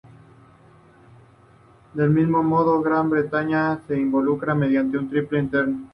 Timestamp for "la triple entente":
4.97-5.89